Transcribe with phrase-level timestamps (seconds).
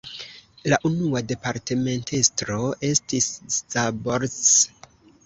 [0.71, 2.57] La unua departementestro
[2.89, 4.49] estis "Szabolcs".